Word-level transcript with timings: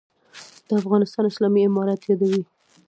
«د 0.67 0.69
افغانستان 0.81 1.23
اسلامي 1.27 1.61
امارت» 1.67 2.01
یادوي. 2.09 2.41